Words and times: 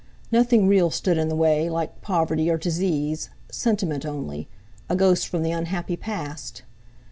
Nothing 0.31 0.67
real 0.67 0.89
stood 0.89 1.19
in 1.19 1.29
the 1.29 1.35
way, 1.35 1.69
like 1.69 2.01
poverty, 2.01 2.49
or 2.49 2.57
disease—sentiment 2.57 4.03
only, 4.03 4.47
a 4.89 4.95
ghost 4.95 5.27
from 5.27 5.43
the 5.43 5.51
unhappy 5.51 5.95
past! 5.95 6.63